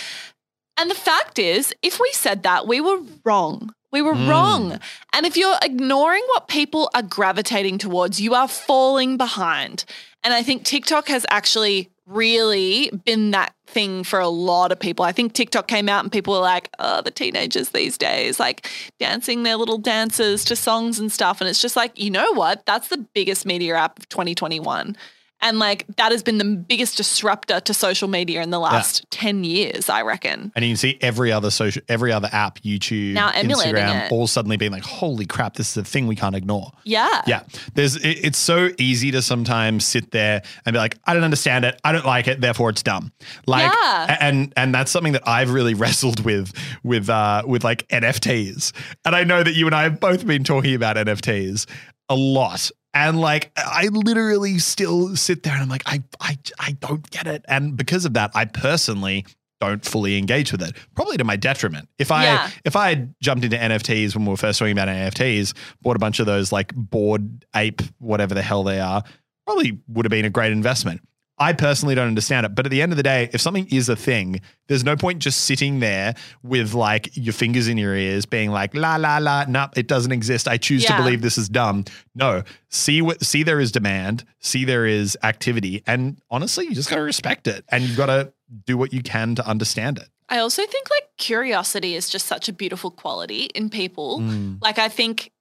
[0.78, 3.74] And the fact is, if we said that, we were wrong.
[3.92, 4.28] We were hmm.
[4.28, 4.78] wrong.
[5.12, 9.84] And if you're ignoring what people are gravitating towards, you are falling behind.
[10.24, 15.04] And I think TikTok has actually really been that thing for a lot of people.
[15.04, 18.68] I think TikTok came out and people were like, oh, the teenagers these days, like
[18.98, 21.40] dancing their little dances to songs and stuff.
[21.40, 22.66] And it's just like, you know what?
[22.66, 24.96] That's the biggest media app of 2021.
[25.42, 29.44] And like that has been the biggest disruptor to social media in the last 10
[29.44, 30.52] years, I reckon.
[30.54, 34.12] And you can see every other social, every other app, YouTube, Now Instagram, it.
[34.12, 37.22] all suddenly being like, "Holy crap, this is a thing we can't ignore." Yeah.
[37.26, 37.42] Yeah,
[37.74, 37.96] there's.
[37.96, 41.78] It, it's so easy to sometimes sit there and be like, "I don't understand it.
[41.84, 42.40] I don't like it.
[42.40, 43.12] Therefore, it's dumb."
[43.46, 44.16] Like, Yeah.
[44.20, 46.52] and and that's something that I've really wrestled with
[46.84, 48.72] with uh with like NFTs.
[49.04, 51.66] And I know that you and I have both been talking about NFTs
[52.08, 52.70] a lot.
[52.94, 57.26] And like I literally still sit there and I'm like, I I I don't get
[57.26, 57.44] it.
[57.48, 59.24] And because of that, I personally
[59.60, 60.74] don't fully engage with it.
[60.94, 61.88] Probably to my detriment.
[61.98, 62.50] If I Yeah.
[62.64, 66.00] if I had jumped into NFTs when we were first talking about NFTs, bought a
[66.00, 69.02] bunch of those like bored ape, whatever the hell they are,
[69.46, 71.00] probably would have been a great investment.
[71.42, 72.54] I personally don't understand it.
[72.54, 75.18] But at the end of the day, if something is a thing, there's no point
[75.18, 76.14] just sitting there
[76.44, 80.12] with like your fingers in your ears being like, la, la, la, nope, it doesn't
[80.12, 80.46] exist.
[80.46, 81.84] I choose to believe this is dumb.
[82.14, 85.82] No, see what, see there is demand, see there is activity.
[85.84, 88.32] And honestly, you just got to respect it and you've got to
[88.64, 90.08] do what you can to understand it.
[90.28, 94.20] I also think like curiosity is just such a beautiful quality in people.
[94.20, 94.58] Mm.
[94.62, 95.32] Like I think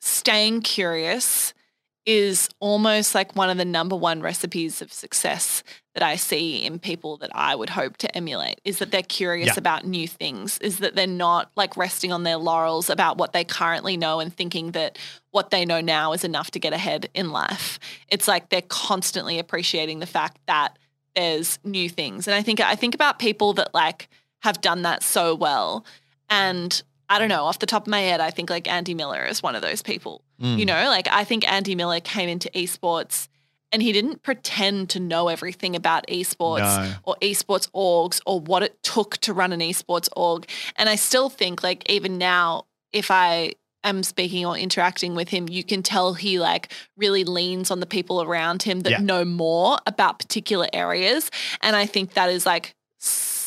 [0.00, 1.54] staying curious
[2.06, 5.62] is almost like one of the number one recipes of success
[5.94, 9.48] that I see in people that I would hope to emulate is that they're curious
[9.48, 9.54] Yeah.
[9.58, 13.44] about new things, is that they're not like resting on their laurels about what they
[13.44, 14.96] currently know and thinking that
[15.32, 17.78] what they know now is enough to get ahead in life.
[18.08, 20.78] It's like they're constantly appreciating the fact that
[21.14, 22.26] there's new things.
[22.26, 24.08] And I think I think about people that like
[24.40, 25.84] have done that so well
[26.30, 29.24] and I don't know, off the top of my head, I think like Andy Miller
[29.24, 30.22] is one of those people.
[30.40, 30.58] Mm.
[30.58, 33.28] You know, like I think Andy Miller came into esports
[33.72, 36.94] and he didn't pretend to know everything about esports No.
[37.04, 40.46] or esports orgs or what it took to run an esports org.
[40.76, 43.52] And I still think like even now, if I
[43.84, 47.86] am speaking or interacting with him, you can tell he like really leans on the
[47.86, 48.98] people around him that Yeah.
[48.98, 51.30] know more about particular areas.
[51.60, 52.74] And I think that is like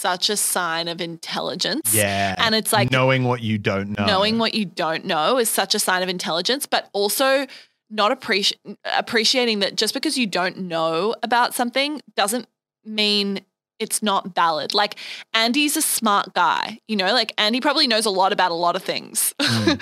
[0.01, 1.93] such a sign of intelligence.
[1.93, 2.35] Yeah.
[2.37, 4.05] And it's like knowing what you don't know.
[4.05, 7.45] knowing what you don't know is such a sign of intelligence, but also
[7.89, 12.47] not appreci- appreciating that just because you don't know about something doesn't
[12.83, 13.41] mean
[13.79, 14.73] it's not valid.
[14.73, 14.95] Like
[15.33, 18.75] Andy's a smart guy, you know, like Andy probably knows a lot about a lot
[18.75, 19.33] of things.
[19.39, 19.73] Hmm.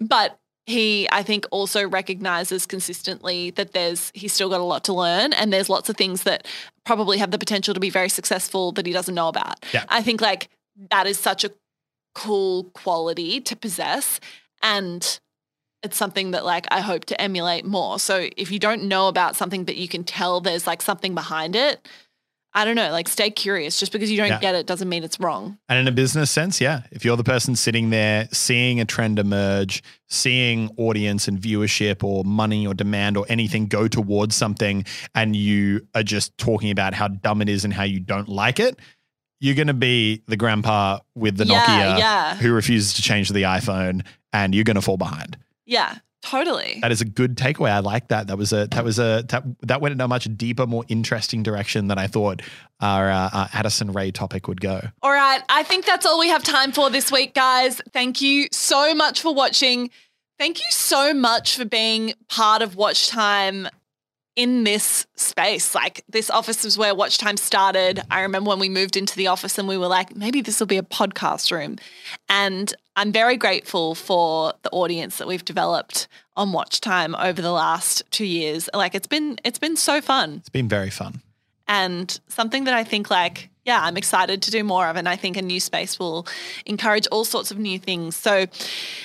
[0.00, 0.38] but
[0.68, 5.32] he I think also recognizes consistently that there's he's still got a lot to learn
[5.32, 6.46] and there's lots of things that
[6.84, 9.64] probably have the potential to be very successful that he doesn't know about.
[9.72, 9.84] Yeah.
[9.88, 10.50] I think like
[10.90, 11.50] that is such a
[12.14, 14.20] cool quality to possess
[14.62, 15.18] and
[15.82, 17.98] it's something that like I hope to emulate more.
[17.98, 21.56] So if you don't know about something but you can tell there's like something behind
[21.56, 21.88] it,
[22.58, 23.78] I don't know, like stay curious.
[23.78, 24.40] Just because you don't Yeah.
[24.40, 25.58] get it doesn't mean it's wrong.
[25.68, 29.20] And in a business sense, yeah, if you're the person sitting there seeing a trend
[29.20, 34.84] emerge, seeing audience and viewership or money or demand or anything go towards something,
[35.14, 38.58] and you are just talking about how dumb it is and how you don't like
[38.58, 38.76] it,
[39.40, 42.34] you're going to be the grandpa with the Yeah, Nokia yeah.
[42.38, 45.38] who refuses to change to the iPhone, and you're going to fall behind.
[45.64, 46.78] Yeah, totally.
[46.82, 47.70] That is a good takeaway.
[47.70, 48.26] I like that.
[48.26, 51.42] That was a that was a that, that went in a much deeper, more interesting
[51.42, 52.42] direction than I thought
[52.80, 54.80] our, uh, our Addison Rae topic would go.
[55.02, 55.42] All right.
[55.48, 57.80] I think that's all we have time for this week, guys.
[57.92, 59.90] Thank you so much for watching.
[60.38, 63.68] Thank you so much for being part of Watch Time
[64.38, 65.74] in this space.
[65.74, 68.00] Like, this office is where Watch Time started.
[68.08, 70.68] I remember when we moved into the office and we were like, maybe this will
[70.68, 71.76] be a podcast room.
[72.28, 77.50] And I'm very grateful for the audience that we've developed on Watch Time over the
[77.50, 78.70] last two years.
[78.72, 81.20] Like, it's been it's been so fun It's been very fun.
[81.68, 85.16] And something that I think like yeah, I'm excited to do more of and I
[85.16, 86.26] think a new space will
[86.64, 88.16] encourage all sorts of new things.
[88.16, 88.46] So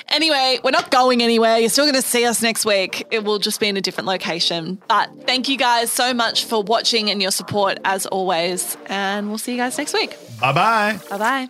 [0.08, 1.58] anyway, we're not going anywhere.
[1.58, 3.06] You're still going to see us next week.
[3.12, 4.82] It will just be in a different location.
[4.88, 9.38] But thank you guys so much for watching and your support as always and we'll
[9.38, 10.16] see you guys next week.
[10.40, 11.00] Bye bye.
[11.10, 11.50] Bye-bye.